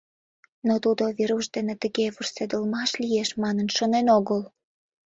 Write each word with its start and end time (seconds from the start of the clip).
Но 0.67 0.73
тудо 0.83 1.03
Веруш 1.17 1.45
дене 1.55 1.73
тыге 1.81 2.05
вурседылмаш 2.15 2.89
лиеш 3.01 3.29
манын 3.43 3.67
шонен 3.77 4.07
огыл. 4.17 4.41